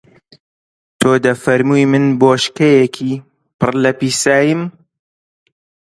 تۆ 0.99 1.11
دەفەرمووی 1.25 1.85
من 1.91 2.05
بۆشکەیەکی 2.19 3.13
پڕ 3.59 3.73
لە 3.83 3.91
پیساییم 3.99 4.61